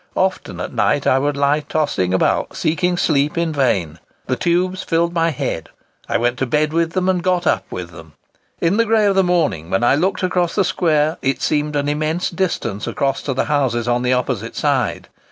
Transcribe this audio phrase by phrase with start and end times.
[0.17, 3.99] Often at night I would lie tossing about, seeking sleep in vain.
[4.25, 5.69] The tubes filled my head.
[6.09, 8.13] I went to bed with them and got up with them.
[8.59, 11.87] In the grey of the morning, when I looked across the Square, it seemed an
[11.87, 15.07] immense distance across to the houses on the opposite side.